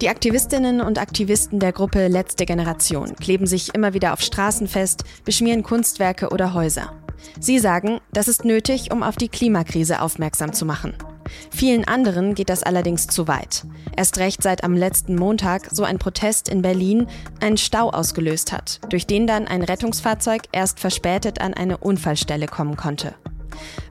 Die 0.00 0.08
Aktivistinnen 0.08 0.80
und 0.80 0.98
Aktivisten 0.98 1.60
der 1.60 1.72
Gruppe 1.72 2.08
Letzte 2.08 2.46
Generation 2.46 3.14
kleben 3.16 3.46
sich 3.46 3.74
immer 3.74 3.94
wieder 3.94 4.12
auf 4.12 4.20
Straßen 4.20 4.66
fest, 4.66 5.04
beschmieren 5.24 5.62
Kunstwerke 5.62 6.30
oder 6.30 6.52
Häuser. 6.52 6.92
Sie 7.40 7.58
sagen, 7.58 8.00
das 8.12 8.28
ist 8.28 8.44
nötig, 8.44 8.90
um 8.92 9.02
auf 9.02 9.16
die 9.16 9.28
Klimakrise 9.28 10.02
aufmerksam 10.02 10.52
zu 10.52 10.66
machen. 10.66 10.94
Vielen 11.50 11.84
anderen 11.86 12.34
geht 12.34 12.48
das 12.48 12.64
allerdings 12.64 13.06
zu 13.06 13.28
weit. 13.28 13.64
Erst 13.96 14.18
recht 14.18 14.42
seit 14.42 14.64
am 14.64 14.74
letzten 14.74 15.14
Montag 15.14 15.68
so 15.70 15.84
ein 15.84 15.98
Protest 15.98 16.48
in 16.48 16.60
Berlin 16.60 17.06
einen 17.40 17.56
Stau 17.56 17.90
ausgelöst 17.90 18.52
hat, 18.52 18.80
durch 18.90 19.06
den 19.06 19.26
dann 19.26 19.46
ein 19.46 19.62
Rettungsfahrzeug 19.62 20.42
erst 20.52 20.80
verspätet 20.80 21.40
an 21.40 21.54
eine 21.54 21.78
Unfallstelle 21.78 22.46
kommen 22.46 22.76
konnte. 22.76 23.14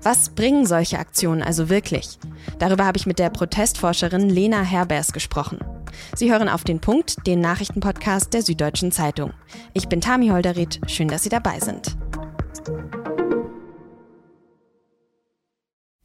Was 0.04 0.30
bringen 0.30 0.66
solche 0.66 1.00
Aktionen 1.00 1.42
also 1.42 1.70
wirklich? 1.70 2.20
Darüber 2.60 2.86
habe 2.86 2.98
ich 2.98 3.06
mit 3.06 3.20
der 3.20 3.30
Protestforscherin 3.30 4.30
Lena 4.30 4.62
Herbers 4.62 5.14
gesprochen. 5.14 5.60
Sie 6.16 6.32
hören 6.32 6.50
auf 6.50 6.64
den 6.64 6.80
Punkt, 6.80 7.26
den 7.28 7.40
Nachrichtenpodcast 7.40 8.34
der 8.34 8.42
Süddeutschen 8.42 8.92
Zeitung. 8.92 9.34
Ich 9.74 9.88
bin 9.88 10.02
Tami 10.02 10.30
Holderried, 10.30 10.80
schön, 10.88 11.08
dass 11.08 11.24
Sie 11.24 11.30
dabei 11.30 11.60
sind. 11.60 11.96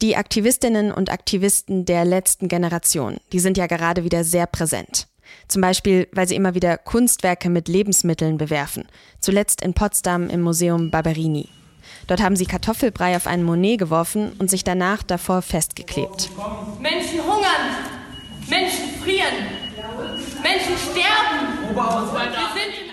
Die 0.01 0.15
Aktivistinnen 0.15 0.93
und 0.93 1.11
Aktivisten 1.11 1.83
der 1.83 2.05
letzten 2.05 2.47
Generation, 2.47 3.17
die 3.33 3.39
sind 3.39 3.57
ja 3.57 3.67
gerade 3.67 4.05
wieder 4.05 4.23
sehr 4.23 4.47
präsent. 4.47 5.07
Zum 5.47 5.61
Beispiel, 5.61 6.07
weil 6.11 6.27
sie 6.27 6.35
immer 6.35 6.55
wieder 6.55 6.77
Kunstwerke 6.77 7.49
mit 7.49 7.67
Lebensmitteln 7.67 8.37
bewerfen. 8.37 8.87
Zuletzt 9.19 9.61
in 9.61 9.73
Potsdam 9.73 10.29
im 10.29 10.41
Museum 10.41 10.89
Barberini. 10.89 11.49
Dort 12.07 12.21
haben 12.21 12.35
sie 12.35 12.45
Kartoffelbrei 12.45 13.15
auf 13.15 13.27
einen 13.27 13.43
Monet 13.43 13.79
geworfen 13.79 14.31
und 14.39 14.49
sich 14.49 14.63
danach 14.63 15.03
davor 15.03 15.41
festgeklebt. 15.41 16.29
Menschen 16.79 17.19
hungern, 17.19 17.75
Menschen 18.47 18.89
frieren, 19.03 19.68
Menschen 20.41 20.77
sterben. 20.77 21.49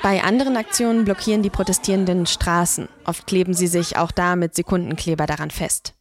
Bei 0.03 0.23
anderen 0.23 0.57
Aktionen 0.57 1.05
blockieren 1.05 1.43
die 1.43 1.51
Protestierenden 1.51 2.27
Straßen. 2.27 2.89
Oft 3.05 3.27
kleben 3.27 3.55
sie 3.55 3.67
sich 3.67 3.97
auch 3.97 4.13
da 4.13 4.37
mit 4.37 4.55
Sekundenkleber 4.55 5.27
daran 5.27 5.51
fest. 5.51 5.95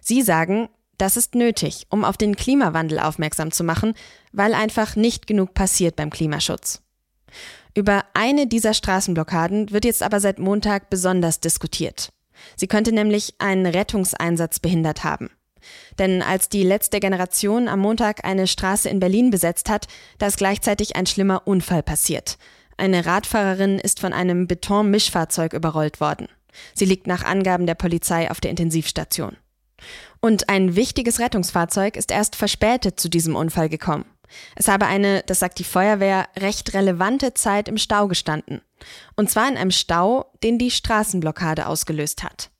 Sie 0.00 0.22
sagen, 0.22 0.68
das 0.96 1.16
ist 1.16 1.34
nötig, 1.34 1.86
um 1.90 2.04
auf 2.04 2.16
den 2.16 2.36
Klimawandel 2.36 2.98
aufmerksam 2.98 3.50
zu 3.50 3.64
machen, 3.64 3.94
weil 4.32 4.54
einfach 4.54 4.96
nicht 4.96 5.26
genug 5.26 5.54
passiert 5.54 5.96
beim 5.96 6.10
Klimaschutz. 6.10 6.82
Über 7.74 8.04
eine 8.14 8.46
dieser 8.46 8.74
Straßenblockaden 8.74 9.70
wird 9.70 9.84
jetzt 9.84 10.02
aber 10.02 10.20
seit 10.20 10.38
Montag 10.38 10.90
besonders 10.90 11.40
diskutiert. 11.40 12.10
Sie 12.56 12.66
könnte 12.66 12.92
nämlich 12.92 13.34
einen 13.38 13.66
Rettungseinsatz 13.66 14.60
behindert 14.60 15.04
haben. 15.04 15.30
Denn 15.98 16.22
als 16.22 16.48
die 16.48 16.62
letzte 16.62 17.00
Generation 17.00 17.68
am 17.68 17.80
Montag 17.80 18.24
eine 18.24 18.46
Straße 18.46 18.88
in 18.88 19.00
Berlin 19.00 19.30
besetzt 19.30 19.68
hat, 19.68 19.86
da 20.18 20.26
ist 20.26 20.38
gleichzeitig 20.38 20.96
ein 20.96 21.06
schlimmer 21.06 21.42
Unfall 21.46 21.82
passiert. 21.82 22.38
Eine 22.76 23.06
Radfahrerin 23.06 23.78
ist 23.78 24.00
von 24.00 24.12
einem 24.12 24.46
Betonmischfahrzeug 24.46 25.52
überrollt 25.52 26.00
worden. 26.00 26.28
Sie 26.74 26.84
liegt 26.84 27.06
nach 27.06 27.24
Angaben 27.24 27.66
der 27.66 27.74
Polizei 27.74 28.30
auf 28.30 28.40
der 28.40 28.50
Intensivstation. 28.50 29.36
Und 30.20 30.48
ein 30.48 30.76
wichtiges 30.76 31.20
Rettungsfahrzeug 31.20 31.96
ist 31.96 32.10
erst 32.10 32.36
verspätet 32.36 32.98
zu 32.98 33.08
diesem 33.08 33.36
Unfall 33.36 33.68
gekommen. 33.68 34.04
Es 34.56 34.68
habe 34.68 34.86
eine, 34.86 35.22
das 35.26 35.38
sagt 35.38 35.58
die 35.58 35.64
Feuerwehr, 35.64 36.28
recht 36.36 36.74
relevante 36.74 37.34
Zeit 37.34 37.68
im 37.68 37.78
Stau 37.78 38.08
gestanden. 38.08 38.60
Und 39.16 39.30
zwar 39.30 39.48
in 39.48 39.56
einem 39.56 39.70
Stau, 39.70 40.32
den 40.42 40.58
die 40.58 40.70
Straßenblockade 40.70 41.66
ausgelöst 41.66 42.22
hat. 42.22 42.50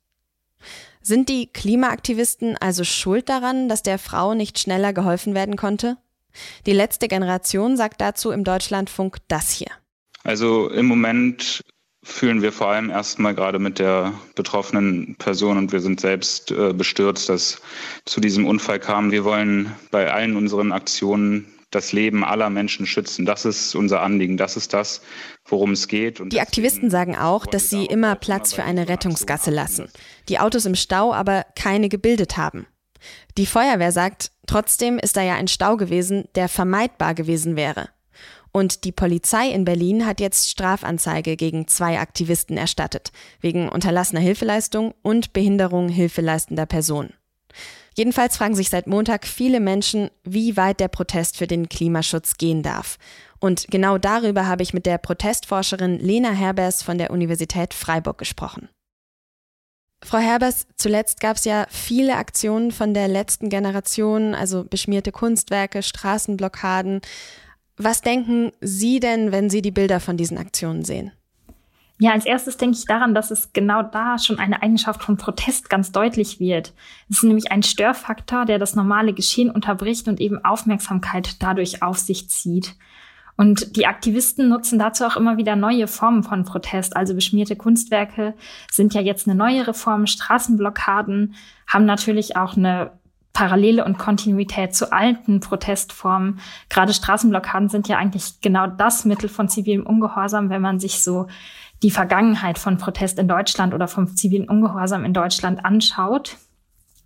Sind 1.09 1.31
die 1.31 1.47
Klimaaktivisten 1.47 2.59
also 2.59 2.85
schuld 2.85 3.31
daran, 3.31 3.71
dass 3.71 3.83
der 3.83 3.99
Frau 3.99 4.35
nicht 4.35 4.59
schneller 4.59 4.93
geholfen 4.93 5.35
werden 5.35 5.57
konnte? 5.57 5.97
Die 6.67 6.75
letzte 6.75 7.09
Generation 7.09 7.79
sagt 7.79 8.03
dazu 8.03 8.31
im 8.31 8.45
Deutschlandfunk 8.45 9.17
das 9.27 9.51
hier. 9.51 9.71
Also 10.23 10.69
im 10.69 10.85
Moment 10.85 11.65
fühlen 12.03 12.43
wir 12.43 12.53
vor 12.53 12.67
allem 12.67 12.91
erstmal 12.91 13.35
gerade 13.35 13.59
mit 13.59 13.79
der 13.79 14.13
betroffenen 14.35 15.17
Person 15.17 15.57
und 15.57 15.73
wir 15.73 15.81
sind 15.81 15.99
selbst 15.99 16.51
äh, 16.51 16.75
bestürzt, 16.75 17.31
dass 17.31 17.63
zu 18.05 18.21
diesem 18.21 18.47
Unfall 18.47 18.79
kam. 18.79 19.11
Wir 19.11 19.25
wollen 19.25 19.75
bei 19.91 20.13
allen 20.13 20.37
unseren 20.37 20.73
Aktionen 20.73 21.47
das 21.71 21.93
Leben 21.93 22.25
aller 22.25 22.51
Menschen 22.51 22.87
schützen. 22.87 23.27
Das 23.27 23.45
ist 23.45 23.75
unser 23.75 24.03
Anliegen. 24.03 24.37
Das 24.37 24.57
ist 24.57 24.73
das, 24.73 25.03
worum 25.45 25.73
es 25.73 25.89
geht. 25.89 26.21
Und 26.21 26.33
die 26.33 26.41
Aktivisten 26.41 26.91
sagen 26.91 27.17
auch, 27.17 27.47
dass 27.47 27.71
sie 27.71 27.85
immer 27.87 28.15
Platz 28.15 28.55
für 28.55 28.65
eine 28.65 28.89
Rettungsgasse 28.89 29.51
lassen, 29.51 29.89
die 30.29 30.39
Autos 30.39 30.67
im 30.67 30.75
Stau 30.75 31.13
aber 31.13 31.45
keine 31.55 31.89
gebildet 31.89 32.37
haben. 32.37 32.67
Die 33.37 33.47
Feuerwehr 33.47 33.93
sagt, 33.93 34.33
trotzdem 34.47 34.99
ist 34.99 35.17
da 35.17 35.23
ja 35.23 35.35
ein 35.35 35.49
Stau 35.49 35.77
gewesen, 35.77 36.25
der 36.35 36.49
vermeidbar 36.49 37.15
gewesen 37.15 37.55
wäre. 37.55 37.89
Und 38.51 38.85
die 38.85 38.93
Polizei 38.93 39.51
in 39.51 39.65
Berlin 39.65 40.07
hat 40.07 40.21
jetzt 40.21 40.49
Strafanzeige 40.49 41.37
gegen 41.37 41.69
zwei 41.69 42.01
Aktivisten 42.01 42.57
erstattet, 42.57 43.13
wegen 43.41 43.69
unterlassener 43.69 44.21
Hilfeleistung 44.21 44.95
und 45.03 45.33
Behinderung 45.33 45.89
hilfeleistender 45.89 46.67
Personen. 46.67 47.13
Jedenfalls 47.99 48.37
fragen 48.37 48.55
sich 48.55 48.71
seit 48.71 48.87
Montag 48.87 49.27
viele 49.27 49.59
Menschen, 49.59 50.09
wie 50.23 50.57
weit 50.57 50.79
der 50.79 50.87
Protest 50.87 51.37
für 51.37 51.49
den 51.49 51.69
Klimaschutz 51.69 52.37
gehen 52.37 52.63
darf. 52.63 52.97
Und 53.41 53.67
genau 53.73 53.99
darüber 53.99 54.47
habe 54.47 54.63
ich 54.63 54.73
mit 54.73 54.87
der 54.87 54.99
Protestforscherin 54.99 55.99
Lena 55.99 56.31
Herbers 56.31 56.85
von 56.85 56.97
der 56.97 57.11
Universität 57.11 57.75
Freiburg 57.75 58.17
gesprochen. 58.17 58.69
Frau 60.05 60.19
Herbers, 60.19 60.69
zuletzt 60.77 61.19
gab 61.19 61.39
es 61.39 61.45
ja 61.45 61.67
viele 61.71 62.15
Aktionen 62.15 62.71
von 62.71 62.95
der 62.95 63.09
letzten 63.09 63.49
Generation, 63.49 64.33
also 64.33 64.63
beschmierte 64.63 65.11
Kunstwerke, 65.11 65.83
Straßenblockaden. 65.83 67.01
Was 67.79 68.01
denken 68.03 68.53
Sie 68.61 69.01
denn, 69.01 69.33
wenn 69.33 69.51
Sie 69.51 69.61
die 69.61 69.73
Bilder 69.73 69.99
von 69.99 70.17
diesen 70.17 70.39
Aktionen 70.39 70.85
sehen? 70.85 71.11
Ja, 72.01 72.13
als 72.13 72.27
erstes 72.27 72.57
denke 72.57 72.77
ich 72.77 72.85
daran, 72.85 73.13
dass 73.13 73.33
es 73.33 73.53
genau 73.53 73.83
da 73.83 74.19
schon 74.19 74.39
eine 74.39 74.63
Eigenschaft 74.63 75.03
von 75.03 75.17
Protest 75.17 75.69
ganz 75.69 75.91
deutlich 75.91 76.39
wird. 76.39 76.73
Es 77.11 77.19
ist 77.19 77.25
nämlich 77.25 77.51
ein 77.51 77.65
Störfaktor, 77.65 78.45
der 78.45 78.61
das 78.61 78.77
normale 78.77 79.13
Geschehen 79.13 79.51
unterbricht 79.51 80.07
und 80.07 80.21
eben 80.21 80.45
Aufmerksamkeit 80.45 81.43
dadurch 81.43 81.83
auf 81.83 81.99
sich 81.99 82.31
zieht. 82.31 82.77
Und 83.37 83.77
die 83.77 83.87
Aktivisten 83.87 84.49
nutzen 84.49 84.79
dazu 84.79 85.05
auch 85.05 85.17
immer 85.17 85.37
wieder 85.37 85.57
neue 85.57 85.87
Formen 85.87 86.23
von 86.23 86.45
Protest. 86.45 86.97
Also 86.97 87.15
beschmierte 87.15 87.57
Kunstwerke 87.57 88.35
sind 88.71 88.95
ja 88.95 89.01
jetzt 89.01 89.29
eine 89.29 89.37
neuere 89.37 89.75
Form. 89.75 90.07
Straßenblockaden 90.07 91.35
haben 91.67 91.85
natürlich 91.85 92.37
auch 92.37 92.57
eine 92.57 92.93
Parallele 93.39 93.85
und 93.85 93.99
Kontinuität 93.99 94.75
zu 94.75 94.93
alten 94.93 95.39
Protestformen. 95.39 96.41
Gerade 96.69 96.93
Straßenblockaden 96.93 97.69
sind 97.69 97.87
ja 97.87 97.97
eigentlich 97.97 98.41
genau 98.41 98.67
das 98.67 99.05
Mittel 99.05 99.29
von 99.29 99.49
zivilem 99.49 99.87
Ungehorsam, 99.87 100.51
wenn 100.51 100.61
man 100.61 100.81
sich 100.81 101.05
so 101.05 101.29
die 101.85 101.93
Vergangenheit 101.93 102.59
von 102.59 102.79
Protest 102.79 103.17
in 103.17 103.29
Deutschland 103.29 103.75
oder 103.75 103.87
vom 103.87 104.17
zivilen 104.17 104.49
Ungehorsam 104.49 105.05
in 105.05 105.13
Deutschland 105.13 105.65
anschaut. 105.65 106.37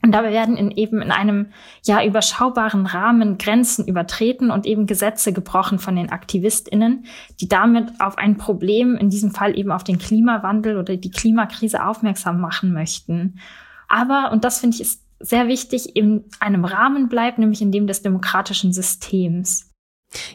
Und 0.03 0.13
dabei 0.13 0.33
werden 0.33 0.57
in 0.57 0.71
eben 0.71 1.03
in 1.03 1.11
einem 1.11 1.49
ja 1.85 2.03
überschaubaren 2.03 2.87
Rahmen 2.87 3.37
Grenzen 3.37 3.87
übertreten 3.87 4.51
und 4.51 4.65
eben 4.65 4.87
Gesetze 4.87 5.35
gebrochen 5.35 5.79
von 5.79 5.97
den 5.97 6.11
AktivistInnen, 6.11 7.05
die 7.43 7.49
damit 7.49 8.01
auf 8.01 8.17
ein 8.17 8.39
Problem, 8.39 8.97
in 8.97 9.11
diesem 9.11 9.33
Fall 9.33 9.59
eben 9.59 9.71
auf 9.71 9.85
den 9.85 9.99
Klimawandel 9.99 10.79
oder 10.79 10.97
die 10.97 11.11
Klimakrise 11.11 11.85
aufmerksam 11.85 12.41
machen 12.41 12.73
möchten. 12.73 13.39
Aber, 13.87 14.33
und 14.33 14.45
das 14.45 14.61
finde 14.61 14.77
ich 14.77 14.81
ist 14.81 15.02
sehr 15.23 15.49
wichtig, 15.49 15.97
in 15.97 16.25
einem 16.41 16.65
Rahmen 16.65 17.09
bleibt, 17.09 17.39
nämlich 17.39 17.63
in 17.63 17.73
dem 17.73 17.87
des 17.87 18.03
demokratischen 18.03 18.73
Systems. 18.73 19.71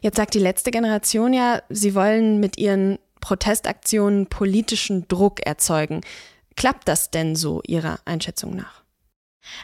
Jetzt 0.01 0.17
sagt 0.17 0.33
die 0.33 0.39
letzte 0.39 0.71
Generation 0.71 1.33
ja, 1.33 1.61
sie 1.69 1.93
wollen 1.93 2.39
mit 2.39 2.57
ihren 2.57 2.97
Protestaktionen 3.21 4.27
politischen 4.27 5.07
Druck 5.07 5.45
erzeugen. 5.45 6.01
Klappt 6.55 6.87
das 6.87 7.11
denn 7.11 7.35
so 7.35 7.61
Ihrer 7.67 7.99
Einschätzung 8.05 8.55
nach? 8.55 8.83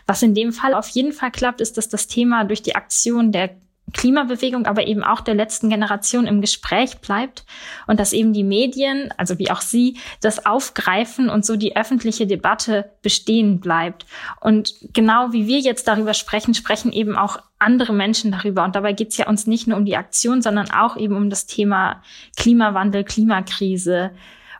Was 0.06 0.22
in 0.22 0.35
dem 0.35 0.53
Fall 0.53 0.73
auf 0.73 0.87
jeden 0.90 1.11
Fall 1.11 1.31
klappt, 1.31 1.59
ist, 1.59 1.78
dass 1.78 1.90
das 1.90 2.08
Thema 2.08 2.46
durch 2.46 2.61
die 2.61 2.75
Aktion 2.75 3.31
der 3.31 3.58
Klimabewegung, 3.91 4.66
aber 4.66 4.88
eben 4.88 5.03
auch 5.03 5.22
der 5.22 5.35
letzten 5.35 5.70
Generation 5.70 6.26
im 6.26 6.41
Gespräch 6.41 7.00
bleibt 7.00 7.46
und 7.85 8.00
dass 8.00 8.14
eben 8.14 8.34
die 8.34 8.44
Medien, 8.44 9.14
also 9.18 9.38
wie 9.40 9.52
auch 9.52 9.62
Sie, 9.62 9.97
das 10.22 10.46
aufgreifen 10.46 11.30
und 11.30 11.46
so 11.46 11.56
die 11.56 11.76
öffentliche 11.76 12.26
Debatte 12.26 12.91
bestehen 13.02 13.59
bleibt. 13.59 14.06
Und 14.40 14.74
genau 14.94 15.34
wie 15.34 15.47
wir 15.47 15.59
jetzt 15.59 15.88
darüber 15.88 16.14
sprechen, 16.14 16.53
sprechen 16.53 16.91
eben 16.91 17.16
auch 17.18 17.40
andere 17.59 17.94
Menschen 17.94 18.32
darüber. 18.32 18.64
Und 18.64 18.76
dabei 18.76 18.94
geht 18.94 19.09
es 19.09 19.18
ja 19.18 19.28
uns 19.28 19.47
nicht 19.47 19.68
nur 19.68 19.78
um 19.78 19.85
die 19.85 19.97
Aktion, 19.97 20.41
sondern 20.41 20.72
auch 20.72 20.97
eben 20.97 21.16
um 21.16 21.30
das 21.30 21.46
Thema 21.46 22.02
Klimawandel, 22.35 23.03
Klimakrise. 23.03 24.12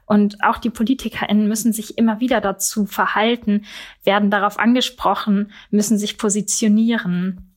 Und 0.06 0.44
auch 0.44 0.58
die 0.58 0.70
PolitikerInnen 0.70 1.48
müssen 1.48 1.74
sich 1.74 1.98
immer 1.98 2.20
wieder 2.20 2.42
dazu 2.42 2.86
verhalten, 2.86 3.66
werden 4.04 4.30
darauf 4.30 4.60
angesprochen, 4.60 5.52
müssen 5.72 5.98
sich 5.98 6.18
positionieren. 6.18 7.53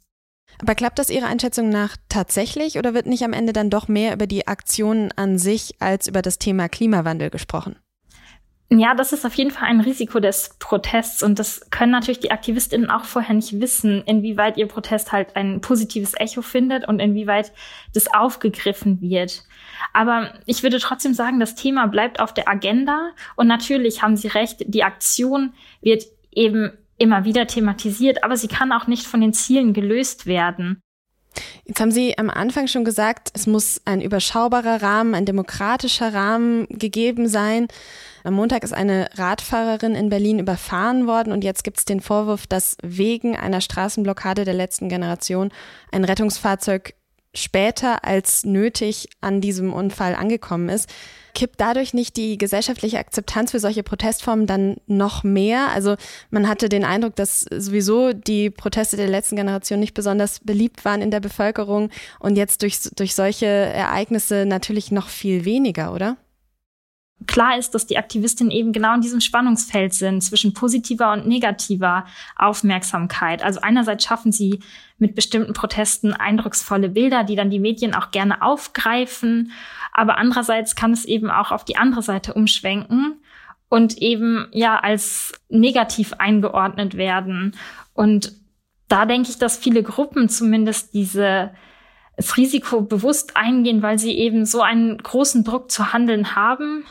Aber 0.61 0.75
klappt 0.75 0.99
das 0.99 1.11
Ihrer 1.11 1.27
Einschätzung 1.27 1.69
nach 1.69 1.97
tatsächlich 2.09 2.79
oder 2.79 2.95
wird 2.95 3.07
nicht 3.07 3.25
am 3.25 3.33
Ende 3.33 3.53
dann 3.53 3.71
doch 3.71 3.89
mehr 3.89 4.13
über 4.13 4.27
die 4.27 4.47
Aktionen 4.47 5.13
an 5.17 5.39
sich 5.39 5.75
als 5.81 6.09
über 6.09 6.23
das 6.23 6.39
Thema 6.39 6.69
Klimawandel 6.69 7.31
gesprochen? 7.31 7.77
Ja, 8.69 8.97
das 8.97 9.13
ist 9.13 9.25
auf 9.25 9.35
jeden 9.35 9.53
Fall 9.53 9.69
ein 9.69 9.81
Risiko 9.81 10.19
des 10.19 10.57
Protests 10.59 11.23
und 11.23 11.39
das 11.39 11.71
können 11.71 11.93
natürlich 11.93 12.19
die 12.19 12.33
Aktivistinnen 12.33 12.91
auch 12.91 13.05
vorher 13.05 13.35
nicht 13.35 13.61
wissen, 13.61 14.03
inwieweit 14.07 14.57
ihr 14.57 14.67
Protest 14.67 15.13
halt 15.13 15.37
ein 15.37 15.61
positives 15.61 16.15
Echo 16.19 16.43
findet 16.43 16.89
und 16.89 16.99
inwieweit 16.99 17.53
das 17.95 18.13
aufgegriffen 18.13 19.01
wird. 19.01 19.45
Aber 19.93 20.35
ich 20.47 20.65
würde 20.65 20.81
trotzdem 20.81 21.15
sagen, 21.15 21.39
das 21.39 21.55
Thema 21.55 21.87
bleibt 21.87 22.19
auf 22.19 22.35
der 22.35 22.49
Agenda 22.49 23.13
und 23.37 23.47
natürlich 23.47 24.03
haben 24.03 24.17
Sie 24.17 24.27
recht, 24.27 24.65
die 24.67 24.83
Aktion 24.83 25.55
wird 25.81 26.03
eben 26.33 26.73
immer 26.99 27.25
wieder 27.25 27.47
thematisiert, 27.47 28.25
aber 28.25 28.37
sie 28.37 28.49
kann 28.49 28.73
auch 28.73 28.87
nicht 28.87 29.07
von 29.07 29.21
den 29.21 29.33
Zielen 29.33 29.73
gelöst 29.73 30.27
werden. 30.27 30.81
Jetzt 31.65 31.81
haben 31.81 31.91
Sie 31.91 32.17
am 32.17 32.31
Anfang 32.31 32.67
schon 32.67 32.85
gesagt, 32.85 33.31
es 33.35 33.47
muss 33.47 33.83
ein 33.85 34.01
überschaubarer 34.01 34.83
Rahmen, 34.83 35.15
ein 35.15 35.27
demokratischer 35.27 36.15
Rahmen 36.15 36.67
gegeben 36.69 37.29
sein. 37.29 37.69
Am 38.25 38.35
Montag 38.35 38.65
ist 38.65 38.73
eine 38.73 39.09
Radfahrerin 39.15 39.95
in 39.95 40.09
Berlin 40.09 40.39
überfahren 40.39 41.07
worden 41.07 41.33
und 41.33 41.45
jetzt 41.45 41.63
gibt 41.63 41.79
es 41.79 41.85
den 41.85 42.01
Vorwurf, 42.01 42.47
dass 42.47 42.77
wegen 42.83 43.37
einer 43.37 43.61
Straßenblockade 43.61 44.45
der 44.45 44.55
letzten 44.55 44.89
Generation 44.89 45.51
ein 45.93 46.05
Rettungsfahrzeug 46.05 46.95
später 47.37 48.05
als 48.05 48.45
nötig 48.45 49.09
an 49.21 49.41
diesem 49.41 49.73
Unfall 49.73 50.15
angekommen 50.15 50.69
ist. 50.69 50.89
Kippt 51.35 51.61
dadurch 51.61 51.93
nicht 51.93 52.17
die 52.17 52.39
gesellschaftliche 52.39 52.99
Akzeptanz 52.99 53.51
für 53.51 53.61
solche 53.61 53.83
Protestformen 53.83 54.47
dann 54.47 54.77
noch 54.87 55.23
mehr? 55.23 55.69
Also 55.69 55.97
man 56.31 56.49
hatte 56.49 56.71
den 56.71 56.85
Eindruck, 56.85 57.15
dass 57.17 57.41
sowieso 57.41 58.15
die 58.15 58.49
Proteste 58.49 58.97
der 58.97 59.09
letzten 59.09 59.37
Generation 59.37 59.79
nicht 59.79 59.93
besonders 59.93 60.41
beliebt 60.41 60.85
waren 60.87 61.03
in 61.03 61.11
der 61.11 61.21
Bevölkerung 61.21 61.91
und 62.21 62.37
jetzt 62.37 62.63
durch, 62.63 62.81
durch 62.97 63.15
solche 63.15 63.47
Ereignisse 63.47 64.47
natürlich 64.47 64.91
noch 64.91 65.09
viel 65.09 65.45
weniger, 65.45 65.93
oder? 65.93 66.17
Klar 67.27 67.57
ist, 67.57 67.75
dass 67.75 67.87
die 67.87 67.97
Aktivistinnen 67.97 68.51
eben 68.51 68.73
genau 68.73 68.95
in 68.95 69.01
diesem 69.01 69.23
Spannungsfeld 69.23 69.95
sind 69.95 70.23
zwischen 70.23 70.53
positiver 70.53 71.13
und 71.13 71.27
negativer 71.27 72.05
Aufmerksamkeit. 72.37 73.43
Also 73.43 73.61
einerseits 73.63 74.05
schaffen 74.05 74.33
sie 74.33 74.61
mit 74.99 75.15
bestimmten 75.15 75.55
Protesten 75.55 76.13
eindrucksvolle 76.13 76.91
Bilder, 76.91 77.25
die 77.25 77.35
dann 77.35 77.49
die 77.49 77.59
Medien 77.59 77.95
auch 77.95 78.11
gerne 78.11 78.43
aufgreifen. 78.43 79.53
Aber 79.93 80.19
andererseits 80.19 80.77
kann 80.77 80.93
es 80.93 81.07
eben 81.07 81.31
auch 81.31 81.53
auf 81.53 81.65
die 81.65 81.79
andere 81.79 82.03
Seite 82.03 82.35
umschwenken 82.35 83.17
und 83.71 83.97
eben 83.97 84.49
ja 84.53 84.79
als 84.79 85.33
negativ 85.49 86.13
eingeordnet 86.19 86.99
werden. 86.99 87.57
Und 87.95 88.33
da 88.89 89.07
denke 89.07 89.31
ich, 89.31 89.39
dass 89.39 89.57
viele 89.57 89.83
Gruppen 89.83 90.29
zumindest 90.29 90.93
diese 90.93 91.53
das 92.17 92.37
Risiko 92.39 92.81
bewusst 92.81 93.37
eingehen, 93.37 93.83
weil 93.83 93.99
sie 93.99 94.17
eben 94.17 94.47
so 94.47 94.63
einen 94.63 94.97
großen 94.97 95.45
Druck 95.45 95.71
zu 95.71 95.93
handeln 95.93 96.35
haben 96.35 96.85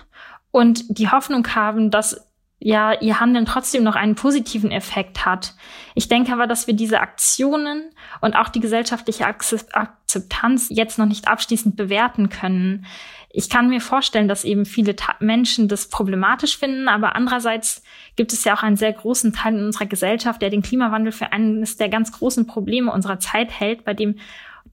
und 0.56 1.00
die 1.00 1.10
Hoffnung 1.10 1.46
haben, 1.54 1.92
dass 1.92 2.30
ja 2.60 2.94
ihr 3.02 3.20
Handeln 3.20 3.46
trotzdem 3.46 3.84
noch 3.84 3.98
einen 3.98 4.16
positiven 4.16 4.72
Effekt 4.72 5.26
hat. 5.26 5.54
Ich 5.96 6.08
denke 6.08 6.32
aber, 6.32 6.48
dass 6.48 6.66
wir 6.66 6.74
diese 6.74 7.02
Aktionen 7.02 7.90
und 8.22 8.38
auch 8.38 8.48
die 8.48 8.62
gesellschaftliche 8.62 9.26
Akzeptanz 9.26 10.68
jetzt 10.70 10.98
noch 10.98 11.08
nicht 11.08 11.28
abschließend 11.28 11.76
bewerten 11.76 12.30
können. 12.30 12.86
Ich 13.30 13.50
kann 13.50 13.68
mir 13.68 13.82
vorstellen, 13.82 14.30
dass 14.30 14.46
eben 14.46 14.66
viele 14.66 14.96
Menschen 15.20 15.68
das 15.68 15.90
problematisch 15.90 16.58
finden, 16.58 16.88
aber 16.88 17.18
andererseits 17.18 17.84
gibt 18.16 18.32
es 18.32 18.46
ja 18.46 18.56
auch 18.56 18.64
einen 18.64 18.78
sehr 18.78 18.94
großen 18.94 19.34
Teil 19.34 19.56
in 19.56 19.66
unserer 19.66 19.88
Gesellschaft, 19.88 20.42
der 20.42 20.52
den 20.52 20.62
Klimawandel 20.62 21.12
für 21.12 21.34
eines 21.34 21.76
der 21.76 21.90
ganz 21.90 22.14
großen 22.14 22.48
Probleme 22.48 22.94
unserer 22.94 23.20
Zeit 23.20 23.52
hält, 23.52 23.84
bei 23.84 23.94
dem 23.94 24.20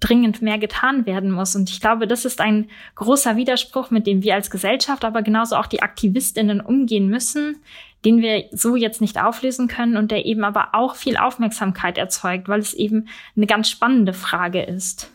dringend 0.00 0.43
mehr 0.43 0.59
getan 0.59 1.06
werden 1.06 1.31
muss. 1.31 1.55
Und 1.55 1.71
ich 1.71 1.81
glaube, 1.81 2.06
das 2.06 2.25
ist 2.25 2.41
ein 2.41 2.69
großer 2.97 3.37
Widerspruch, 3.37 3.91
mit 3.91 4.06
dem 4.06 4.23
wir 4.23 4.35
als 4.35 4.50
Gesellschaft, 4.50 5.05
aber 5.05 5.23
genauso 5.23 5.56
auch 5.56 5.67
die 5.67 5.83
Aktivistinnen 5.83 6.61
umgehen 6.61 7.09
müssen, 7.09 7.62
den 8.05 8.21
wir 8.21 8.47
so 8.50 8.75
jetzt 8.75 9.00
nicht 9.00 9.21
auflösen 9.21 9.69
können 9.69 9.97
und 9.97 10.11
der 10.11 10.27
eben 10.27 10.44
aber 10.44 10.71
auch 10.73 10.97
viel 10.97 11.17
Aufmerksamkeit 11.17 11.99
erzeugt, 11.99 12.49
weil 12.49 12.61
es 12.61 12.75
eben 12.75 13.09
eine 13.37 13.47
ganz 13.47 13.71
spannende 13.71 14.12
Frage 14.12 14.62
ist. 14.62 15.11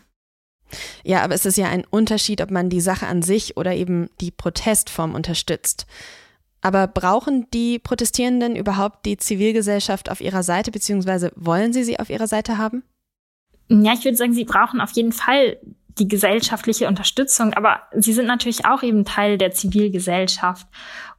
Ja, 1.02 1.22
aber 1.22 1.34
es 1.34 1.46
ist 1.46 1.56
ja 1.56 1.68
ein 1.68 1.84
Unterschied, 1.88 2.40
ob 2.40 2.50
man 2.50 2.68
die 2.68 2.80
Sache 2.80 3.06
an 3.06 3.22
sich 3.22 3.56
oder 3.56 3.74
eben 3.74 4.08
die 4.20 4.30
Protestform 4.30 5.14
unterstützt. 5.14 5.86
Aber 6.60 6.86
brauchen 6.86 7.46
die 7.52 7.78
Protestierenden 7.78 8.56
überhaupt 8.56 9.06
die 9.06 9.16
Zivilgesellschaft 9.16 10.10
auf 10.10 10.20
ihrer 10.20 10.42
Seite, 10.42 10.70
beziehungsweise 10.70 11.32
wollen 11.36 11.72
sie 11.72 11.84
sie 11.84 12.00
auf 12.00 12.10
ihrer 12.10 12.26
Seite 12.26 12.58
haben? 12.58 12.82
Ja, 13.68 13.92
ich 13.92 14.04
würde 14.04 14.16
sagen, 14.16 14.32
sie 14.32 14.44
brauchen 14.44 14.80
auf 14.80 14.92
jeden 14.92 15.12
Fall 15.12 15.58
die 15.98 16.08
gesellschaftliche 16.08 16.86
Unterstützung, 16.86 17.54
aber 17.54 17.82
sie 17.92 18.12
sind 18.12 18.26
natürlich 18.26 18.64
auch 18.66 18.82
eben 18.82 19.04
Teil 19.04 19.36
der 19.36 19.50
Zivilgesellschaft. 19.50 20.66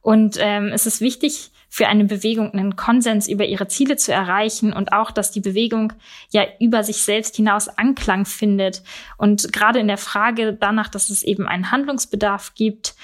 Und 0.00 0.36
ähm, 0.40 0.68
es 0.68 0.86
ist 0.86 1.00
wichtig 1.00 1.50
für 1.68 1.86
eine 1.86 2.04
Bewegung 2.04 2.52
einen 2.52 2.74
Konsens 2.74 3.28
über 3.28 3.44
ihre 3.44 3.68
Ziele 3.68 3.96
zu 3.96 4.12
erreichen 4.12 4.72
und 4.72 4.92
auch, 4.92 5.10
dass 5.12 5.30
die 5.30 5.40
Bewegung 5.40 5.92
ja 6.30 6.44
über 6.58 6.82
sich 6.82 7.02
selbst 7.02 7.36
hinaus 7.36 7.68
Anklang 7.68 8.24
findet. 8.24 8.82
Und 9.18 9.52
gerade 9.52 9.78
in 9.78 9.86
der 9.86 9.98
Frage 9.98 10.52
danach, 10.52 10.88
dass 10.88 11.10
es 11.10 11.22
eben 11.22 11.46
einen 11.46 11.70
Handlungsbedarf 11.70 12.54
gibt, 12.54 12.96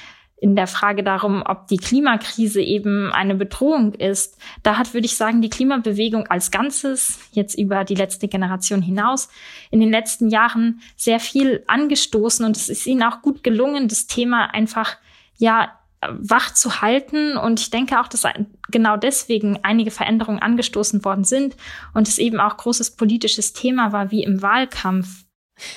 in 0.46 0.54
der 0.54 0.69
Frage 0.69 1.02
darum, 1.02 1.43
ob 1.44 1.66
die 1.66 1.76
Klimakrise 1.76 2.62
eben 2.62 3.10
eine 3.12 3.34
Bedrohung 3.34 3.94
ist, 3.94 4.38
da 4.62 4.78
hat, 4.78 4.94
würde 4.94 5.06
ich 5.06 5.16
sagen, 5.16 5.43
die 5.43 5.50
Klimabewegung 5.50 6.28
als 6.28 6.52
Ganzes, 6.52 7.19
jetzt 7.32 7.58
über 7.58 7.82
die 7.82 7.96
letzte 7.96 8.28
Generation 8.28 8.81
hinaus, 8.81 9.28
in 9.72 9.81
den 9.81 9.90
letzten 9.90 10.28
Jahren 10.28 10.81
sehr 10.96 11.19
viel 11.19 11.64
angestoßen 11.66 12.46
und 12.46 12.56
es 12.56 12.69
ist 12.69 12.87
ihnen 12.87 13.02
auch 13.02 13.22
gut 13.22 13.43
gelungen, 13.43 13.88
das 13.88 14.06
Thema 14.06 14.54
einfach, 14.54 14.96
ja, 15.37 15.72
wach 16.08 16.54
zu 16.54 16.81
halten. 16.81 17.37
Und 17.37 17.58
ich 17.58 17.70
denke 17.70 17.98
auch, 18.00 18.06
dass 18.06 18.25
genau 18.70 18.96
deswegen 18.96 19.58
einige 19.64 19.90
Veränderungen 19.90 20.40
angestoßen 20.40 21.04
worden 21.04 21.25
sind 21.25 21.56
und 21.94 22.06
es 22.06 22.19
eben 22.19 22.38
auch 22.38 22.56
großes 22.56 22.93
politisches 22.93 23.52
Thema 23.52 23.93
war, 23.93 24.12
wie 24.12 24.22
im 24.22 24.43
Wahlkampf. 24.43 25.25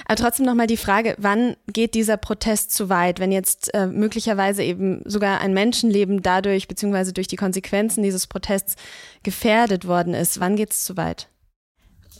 Aber 0.06 0.16
trotzdem 0.16 0.46
nochmal 0.46 0.68
die 0.68 0.78
Frage, 0.78 1.16
wann 1.18 1.56
geht 1.68 1.94
dieser 1.94 2.18
Protest 2.18 2.72
zu 2.72 2.90
weit, 2.90 3.20
wenn 3.20 3.31
jetzt 3.31 3.74
äh, 3.74 3.88
möglicherweise 3.88 4.64
eben 4.64 5.02
sogar 5.06 5.42
ein 5.42 5.54
Menschenleben 5.54 6.22
dadurch 6.22 6.68
beziehungsweise 6.68 7.14
durch 7.14 7.28
die 7.28 7.38
Konsequenzen 7.38 8.04
dieses 8.04 8.28
Protests 8.28 8.76
gefährdet 9.24 9.88
worden 9.88 10.14
ist? 10.14 10.40
Wann 10.40 10.56
geht 10.56 10.72
es 10.72 10.84
zu 10.84 10.98
weit? 10.98 11.30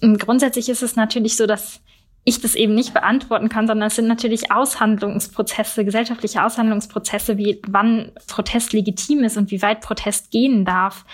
Grundsätzlich 0.02 0.70
ist 0.70 0.82
es 0.82 0.96
natürlich 0.96 1.36
so, 1.36 1.46
dass 1.46 1.82
ich 2.30 2.42
das 2.42 2.56
eben 2.56 2.76
nicht 2.76 2.94
beantworten 2.94 3.50
kann, 3.50 3.68
sondern 3.68 3.88
es 3.88 3.96
sind 3.96 4.08
natürlich 4.08 4.52
Aushandlungsprozesse, 4.52 5.84
gesellschaftliche 5.84 6.44
Aushandlungsprozesse, 6.44 7.38
wie 7.38 7.62
wann 7.68 8.12
Protest 8.28 8.72
legitim 8.72 9.24
ist 9.24 9.38
und 9.38 9.52
wie 9.52 9.62
weit 9.62 9.82
Protest 9.82 10.32
gehen 10.32 10.64
darf. 10.64 11.06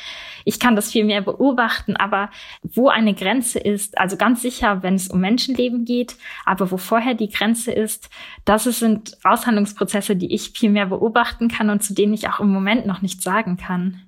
Ich 0.44 0.59
kann 0.59 0.75
das 0.75 0.91
viel 0.91 1.06
mehr 1.06 1.21
beobachten, 1.21 1.95
aber 1.95 2.29
wo 2.62 2.89
eine 2.89 3.13
Grenze 3.15 3.59
ist, 3.59 3.97
also 3.97 4.17
ganz 4.17 4.41
sicher, 4.41 4.83
wenn 4.83 4.95
es 4.95 5.07
um 5.07 5.19
Menschenleben 5.19 5.85
geht, 5.85 6.18
aber 6.45 6.69
wo 6.69 6.78
vorher 6.78 7.16
die 7.16 7.30
Grenze 7.30 7.71
ist, 7.71 8.09
das 8.44 8.66
sind 8.66 9.18
Aushandlungsprozesse, 9.23 10.16
die 10.16 10.33
ich 10.33 10.51
viel 10.51 10.69
mehr 10.69 10.85
beobachten 10.85 11.47
kann 11.47 11.69
und 11.69 11.83
zu 11.83 11.94
denen 11.94 12.13
ich 12.13 12.28
auch 12.30 12.40
im 12.40 12.49
Moment 12.49 12.85
noch 12.85 13.01
nichts 13.01 13.23
sagen 13.23 13.57
kann. 13.57 14.01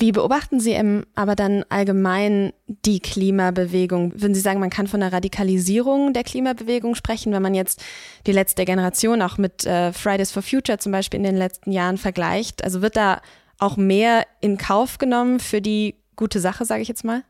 Wie 0.00 0.12
beobachten 0.12 0.60
Sie 0.60 0.72
im, 0.72 1.04
aber 1.16 1.34
dann 1.34 1.64
allgemein 1.70 2.52
die 2.66 3.00
Klimabewegung? 3.00 4.12
Würden 4.14 4.34
Sie 4.34 4.40
sagen, 4.40 4.60
man 4.60 4.70
kann 4.70 4.86
von 4.86 5.02
einer 5.02 5.12
Radikalisierung 5.12 6.12
der 6.12 6.22
Klimabewegung 6.22 6.94
sprechen, 6.94 7.32
wenn 7.32 7.42
man 7.42 7.54
jetzt 7.54 7.82
die 8.26 8.32
letzte 8.32 8.64
Generation 8.64 9.22
auch 9.22 9.38
mit 9.38 9.66
äh, 9.66 9.92
Fridays 9.92 10.30
for 10.30 10.42
Future 10.42 10.78
zum 10.78 10.92
Beispiel 10.92 11.18
in 11.18 11.24
den 11.24 11.36
letzten 11.36 11.72
Jahren 11.72 11.98
vergleicht? 11.98 12.62
Also 12.62 12.80
wird 12.80 12.96
da 12.96 13.20
auch 13.58 13.76
mehr 13.76 14.24
in 14.40 14.56
Kauf 14.56 14.98
genommen 14.98 15.40
für 15.40 15.60
die 15.60 15.96
gute 16.14 16.38
Sache, 16.38 16.64
sage 16.64 16.82
ich 16.82 16.88
jetzt 16.88 17.04
mal? 17.04 17.24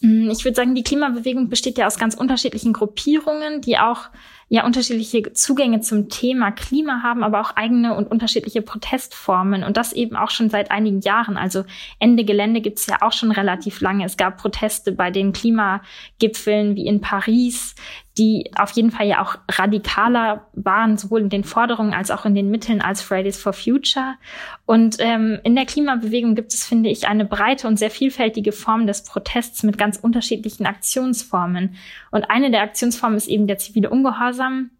Mm, 0.00 0.30
ich 0.30 0.44
würde 0.44 0.54
sagen, 0.54 0.74
die 0.74 0.84
Klimabewegung 0.84 1.48
besteht 1.48 1.76
ja 1.76 1.86
aus 1.86 1.98
ganz 1.98 2.14
unterschiedlichen 2.14 2.72
Gruppierungen, 2.72 3.60
die 3.60 3.78
auch 3.78 4.10
ja 4.48 4.64
unterschiedliche 4.64 5.32
Zugänge 5.32 5.80
zum 5.80 6.08
Thema 6.08 6.52
Klima 6.52 7.02
haben, 7.02 7.24
aber 7.24 7.40
auch 7.40 7.56
eigene 7.56 7.94
und 7.94 8.10
unterschiedliche 8.10 8.62
Protestformen 8.62 9.64
und 9.64 9.76
das 9.76 9.92
eben 9.92 10.16
auch 10.16 10.30
schon 10.30 10.50
seit 10.50 10.70
einigen 10.70 11.00
Jahren. 11.00 11.36
Also 11.36 11.64
Ende 11.98 12.24
Gelände 12.24 12.60
gibt 12.60 12.78
es 12.78 12.86
ja 12.86 12.98
auch 13.02 13.12
schon 13.12 13.32
relativ 13.32 13.80
lange. 13.80 14.04
Es 14.04 14.16
gab 14.16 14.38
Proteste 14.38 14.92
bei 14.92 15.10
den 15.10 15.32
Klimagipfeln 15.32 16.76
wie 16.76 16.86
in 16.86 17.00
Paris, 17.00 17.74
die 18.18 18.50
auf 18.56 18.72
jeden 18.72 18.90
Fall 18.90 19.06
ja 19.06 19.22
auch 19.22 19.36
radikaler 19.48 20.48
waren, 20.52 20.98
sowohl 20.98 21.20
in 21.20 21.28
den 21.28 21.44
Forderungen 21.44 21.94
als 21.94 22.10
auch 22.10 22.24
in 22.26 22.34
den 22.34 22.50
Mitteln 22.50 22.80
als 22.80 23.00
Fridays 23.00 23.40
for 23.40 23.52
Future. 23.52 24.14
Und 24.66 24.96
ähm, 24.98 25.38
in 25.44 25.54
der 25.54 25.66
Klimabewegung 25.66 26.34
gibt 26.34 26.52
es, 26.52 26.66
finde 26.66 26.90
ich, 26.90 27.06
eine 27.06 27.24
breite 27.24 27.68
und 27.68 27.78
sehr 27.78 27.90
vielfältige 27.90 28.50
Form 28.50 28.86
des 28.86 29.04
Protests 29.04 29.62
mit 29.62 29.78
ganz 29.78 29.98
unterschiedlichen 29.98 30.66
Aktionsformen. 30.66 31.76
Und 32.10 32.28
eine 32.30 32.50
der 32.50 32.62
Aktionsformen 32.62 33.16
ist 33.16 33.28
eben 33.28 33.46
der 33.46 33.58
zivile 33.58 33.88
Ungehorsam, 33.88 34.70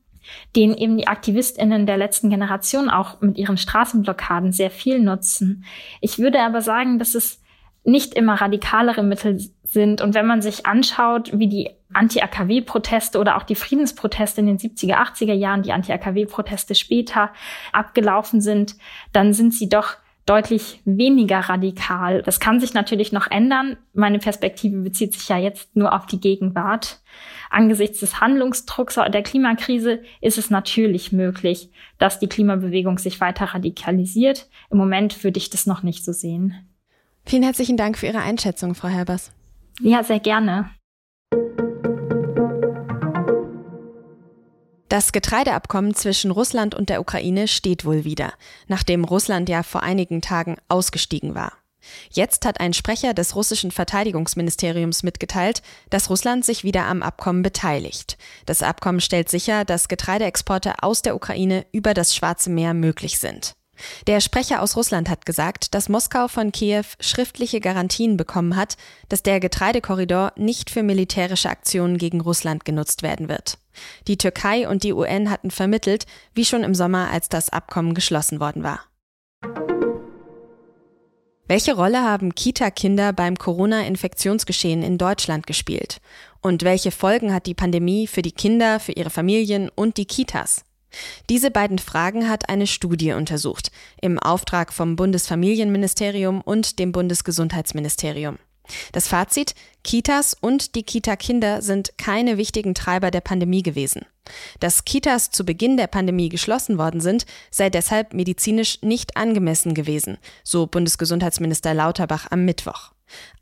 den 0.56 0.74
eben 0.76 0.98
die 0.98 1.06
AktivistInnen 1.06 1.86
der 1.86 1.96
letzten 1.96 2.30
Generation 2.30 2.90
auch 2.90 3.20
mit 3.20 3.38
ihren 3.38 3.56
Straßenblockaden 3.56 4.52
sehr 4.52 4.70
viel 4.70 4.98
nutzen. 4.98 5.64
Ich 6.00 6.18
würde 6.18 6.40
aber 6.40 6.60
sagen, 6.60 6.98
dass 6.98 7.14
es 7.14 7.40
nicht 7.84 8.14
immer 8.14 8.34
radikalere 8.34 9.02
Mittel 9.02 9.40
sind. 9.62 10.02
Und 10.02 10.14
wenn 10.14 10.26
man 10.26 10.42
sich 10.42 10.66
anschaut, 10.66 11.38
wie 11.38 11.48
die 11.48 11.70
Anti-AKW-Proteste 11.92 13.18
oder 13.18 13.36
auch 13.36 13.42
die 13.42 13.54
Friedensproteste 13.54 14.40
in 14.40 14.46
den 14.46 14.58
70er, 14.58 14.94
80er 14.94 15.32
Jahren, 15.32 15.62
die 15.62 15.72
Anti-AKW-Proteste 15.72 16.74
später 16.74 17.30
abgelaufen 17.72 18.40
sind, 18.40 18.76
dann 19.12 19.32
sind 19.32 19.54
sie 19.54 19.68
doch 19.68 19.96
deutlich 20.28 20.80
weniger 20.84 21.38
radikal. 21.38 22.22
Das 22.22 22.38
kann 22.38 22.60
sich 22.60 22.74
natürlich 22.74 23.12
noch 23.12 23.30
ändern. 23.30 23.78
Meine 23.94 24.18
Perspektive 24.18 24.78
bezieht 24.82 25.14
sich 25.14 25.28
ja 25.28 25.38
jetzt 25.38 25.74
nur 25.74 25.94
auf 25.94 26.04
die 26.04 26.20
Gegenwart. 26.20 27.00
Angesichts 27.50 28.00
des 28.00 28.20
Handlungsdrucks 28.20 28.96
der 28.96 29.22
Klimakrise 29.22 30.02
ist 30.20 30.36
es 30.36 30.50
natürlich 30.50 31.12
möglich, 31.12 31.70
dass 31.96 32.18
die 32.18 32.28
Klimabewegung 32.28 32.98
sich 32.98 33.20
weiter 33.22 33.46
radikalisiert. 33.46 34.48
Im 34.70 34.76
Moment 34.76 35.24
würde 35.24 35.38
ich 35.38 35.48
das 35.48 35.66
noch 35.66 35.82
nicht 35.82 36.04
so 36.04 36.12
sehen. 36.12 36.54
Vielen 37.24 37.42
herzlichen 37.42 37.78
Dank 37.78 37.96
für 37.96 38.06
Ihre 38.06 38.20
Einschätzung, 38.20 38.74
Frau 38.74 38.88
Herbers. 38.88 39.32
Ja, 39.80 40.02
sehr 40.02 40.20
gerne. 40.20 40.70
Das 44.98 45.12
Getreideabkommen 45.12 45.94
zwischen 45.94 46.32
Russland 46.32 46.74
und 46.74 46.88
der 46.88 47.00
Ukraine 47.00 47.46
steht 47.46 47.84
wohl 47.84 48.02
wieder, 48.02 48.32
nachdem 48.66 49.04
Russland 49.04 49.48
ja 49.48 49.62
vor 49.62 49.84
einigen 49.84 50.22
Tagen 50.22 50.56
ausgestiegen 50.66 51.36
war. 51.36 51.52
Jetzt 52.10 52.44
hat 52.44 52.58
ein 52.58 52.72
Sprecher 52.72 53.14
des 53.14 53.36
russischen 53.36 53.70
Verteidigungsministeriums 53.70 55.04
mitgeteilt, 55.04 55.62
dass 55.88 56.10
Russland 56.10 56.44
sich 56.44 56.64
wieder 56.64 56.86
am 56.86 57.04
Abkommen 57.04 57.44
beteiligt. 57.44 58.18
Das 58.44 58.60
Abkommen 58.60 59.00
stellt 59.00 59.28
sicher, 59.28 59.64
dass 59.64 59.86
Getreideexporte 59.86 60.82
aus 60.82 61.00
der 61.00 61.14
Ukraine 61.14 61.64
über 61.70 61.94
das 61.94 62.16
Schwarze 62.16 62.50
Meer 62.50 62.74
möglich 62.74 63.20
sind. 63.20 63.54
Der 64.06 64.20
Sprecher 64.20 64.62
aus 64.62 64.76
Russland 64.76 65.08
hat 65.08 65.26
gesagt, 65.26 65.74
dass 65.74 65.88
Moskau 65.88 66.28
von 66.28 66.52
Kiew 66.52 66.84
schriftliche 67.00 67.60
Garantien 67.60 68.16
bekommen 68.16 68.56
hat, 68.56 68.76
dass 69.08 69.22
der 69.22 69.40
Getreidekorridor 69.40 70.32
nicht 70.36 70.70
für 70.70 70.82
militärische 70.82 71.50
Aktionen 71.50 71.98
gegen 71.98 72.20
Russland 72.20 72.64
genutzt 72.64 73.02
werden 73.02 73.28
wird. 73.28 73.58
Die 74.06 74.18
Türkei 74.18 74.68
und 74.68 74.82
die 74.82 74.92
UN 74.92 75.30
hatten 75.30 75.50
vermittelt, 75.50 76.06
wie 76.34 76.44
schon 76.44 76.64
im 76.64 76.74
Sommer, 76.74 77.10
als 77.10 77.28
das 77.28 77.50
Abkommen 77.50 77.94
geschlossen 77.94 78.40
worden 78.40 78.62
war. 78.62 78.80
Welche 81.46 81.74
Rolle 81.74 82.02
haben 82.02 82.34
Kita-Kinder 82.34 83.14
beim 83.14 83.36
Corona-Infektionsgeschehen 83.36 84.82
in 84.82 84.98
Deutschland 84.98 85.46
gespielt? 85.46 86.02
Und 86.42 86.62
welche 86.62 86.90
Folgen 86.90 87.32
hat 87.32 87.46
die 87.46 87.54
Pandemie 87.54 88.06
für 88.06 88.20
die 88.20 88.32
Kinder, 88.32 88.80
für 88.80 88.92
ihre 88.92 89.08
Familien 89.08 89.70
und 89.74 89.96
die 89.96 90.04
Kitas? 90.04 90.64
Diese 91.28 91.50
beiden 91.50 91.78
Fragen 91.78 92.28
hat 92.28 92.48
eine 92.48 92.66
Studie 92.66 93.12
untersucht, 93.12 93.70
im 94.00 94.18
Auftrag 94.18 94.72
vom 94.72 94.96
Bundesfamilienministerium 94.96 96.40
und 96.40 96.78
dem 96.78 96.92
Bundesgesundheitsministerium. 96.92 98.38
Das 98.92 99.08
Fazit, 99.08 99.54
Kitas 99.82 100.36
und 100.38 100.74
die 100.74 100.82
Kita-Kinder 100.82 101.62
sind 101.62 101.96
keine 101.96 102.36
wichtigen 102.36 102.74
Treiber 102.74 103.10
der 103.10 103.20
Pandemie 103.20 103.62
gewesen. 103.62 104.02
Dass 104.60 104.84
Kitas 104.84 105.30
zu 105.30 105.44
Beginn 105.44 105.76
der 105.76 105.86
Pandemie 105.86 106.28
geschlossen 106.28 106.76
worden 106.76 107.00
sind, 107.00 107.24
sei 107.50 107.70
deshalb 107.70 108.12
medizinisch 108.12 108.82
nicht 108.82 109.16
angemessen 109.16 109.74
gewesen, 109.74 110.18
so 110.44 110.66
Bundesgesundheitsminister 110.66 111.72
Lauterbach 111.72 112.26
am 112.30 112.44
Mittwoch. 112.44 112.92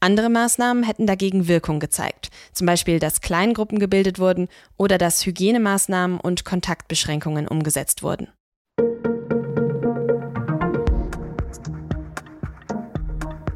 Andere 0.00 0.28
Maßnahmen 0.28 0.82
hätten 0.82 1.06
dagegen 1.06 1.49
Wirkung 1.49 1.80
gezeigt, 1.80 2.30
zum 2.52 2.66
Beispiel, 2.66 2.99
dass 2.99 3.20
Kleingruppen 3.20 3.78
gebildet 3.78 4.18
wurden 4.18 4.49
oder 4.76 4.99
dass 4.99 5.25
Hygienemaßnahmen 5.25 6.20
und 6.20 6.44
Kontaktbeschränkungen 6.44 7.49
umgesetzt 7.49 8.02
wurden. 8.02 8.28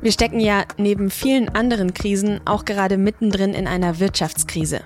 Wir 0.03 0.13
stecken 0.13 0.41
ja 0.41 0.65
neben 0.79 1.11
vielen 1.11 1.51
anderen 1.51 1.93
Krisen 1.93 2.41
auch 2.47 2.65
gerade 2.65 2.97
mittendrin 2.97 3.53
in 3.53 3.67
einer 3.67 4.01
Wirtschaftskrise. 4.01 4.81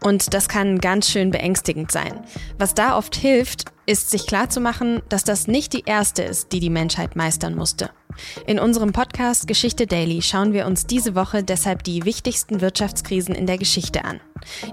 Und 0.00 0.34
das 0.34 0.48
kann 0.48 0.78
ganz 0.78 1.10
schön 1.10 1.32
beängstigend 1.32 1.90
sein. 1.90 2.20
Was 2.58 2.74
da 2.74 2.96
oft 2.96 3.16
hilft, 3.16 3.64
ist 3.86 4.10
sich 4.10 4.26
klarzumachen, 4.26 5.02
dass 5.08 5.24
das 5.24 5.48
nicht 5.48 5.72
die 5.72 5.82
erste 5.84 6.22
ist, 6.22 6.52
die 6.52 6.60
die 6.60 6.70
Menschheit 6.70 7.16
meistern 7.16 7.56
musste. 7.56 7.90
In 8.46 8.60
unserem 8.60 8.92
Podcast 8.92 9.48
Geschichte 9.48 9.86
Daily 9.86 10.22
schauen 10.22 10.52
wir 10.52 10.66
uns 10.66 10.86
diese 10.86 11.16
Woche 11.16 11.42
deshalb 11.42 11.82
die 11.82 12.04
wichtigsten 12.04 12.60
Wirtschaftskrisen 12.60 13.34
in 13.34 13.46
der 13.46 13.58
Geschichte 13.58 14.04
an. 14.04 14.20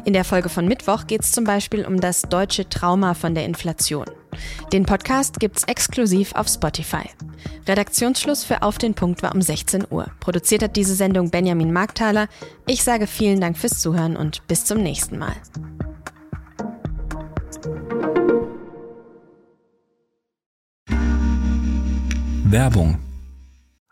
In 0.06 0.14
der 0.14 0.24
Folge 0.24 0.50
von 0.50 0.68
Mittwoch 0.68 1.08
geht 1.08 1.22
es 1.22 1.32
zum 1.32 1.44
Beispiel 1.44 1.86
um 1.86 2.00
das 2.00 2.24
deutsche 2.24 2.68
Trauma 2.68 3.14
von 3.14 3.36
der 3.36 3.46
Inflation. 3.46 4.06
Den 4.72 4.86
Podcast 4.86 5.40
gibt's 5.40 5.64
exklusiv 5.64 6.34
auf 6.36 6.48
Spotify. 6.48 7.10
Redaktionsschluss 7.68 8.44
für 8.44 8.62
Auf 8.62 8.78
den 8.78 8.94
Punkt 8.94 9.24
war 9.24 9.34
um 9.34 9.42
16 9.42 9.86
Uhr. 9.90 10.08
Produziert 10.20 10.64
hat 10.64 10.76
diese 10.76 10.96
Sendung 10.96 11.30
Benjamin 11.30 11.74
Markthaler. 11.74 12.28
Ich 12.68 12.84
sage 12.84 13.08
vielen 13.08 13.42
Dank 13.42 13.58
fürs 13.58 13.80
Zuhören 13.80 14.16
und 14.16 14.48
bis 14.48 14.66
zum 14.66 14.82
nächsten 14.82 15.18
Mal. 15.18 15.36
Werbung 22.46 23.00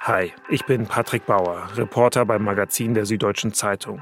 Hi, 0.07 0.31
ich 0.47 0.63
bin 0.65 0.85
Patrick 0.85 1.25
Bauer, 1.25 1.67
Reporter 1.75 2.25
beim 2.25 2.41
Magazin 2.41 2.93
der 2.93 3.05
Süddeutschen 3.05 3.53
Zeitung. 3.53 4.01